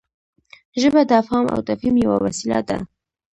ژبه 0.81 1.01
د 1.09 1.11
افهام 1.21 1.45
او 1.53 1.59
تفهیم 1.69 1.95
یوه 2.05 2.17
وسیله 2.25 2.59
ده. 2.67 2.77